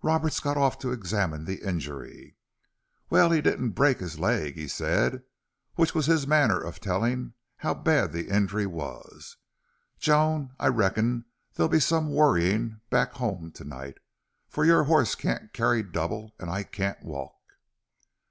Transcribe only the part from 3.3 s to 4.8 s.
he didn't break his leg," he